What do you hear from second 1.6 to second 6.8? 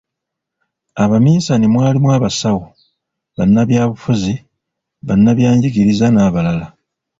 mwalimu abasawo, bannabyabufuzi, bannabyanjigiriza n’abalala."